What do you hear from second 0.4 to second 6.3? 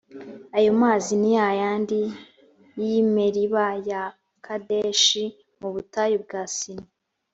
ayo mazi ni ya yandi y’i meriba ya kadeshi mu butayu